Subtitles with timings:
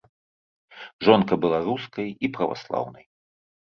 [1.05, 3.11] Жонка была рускай і праваслаўнай.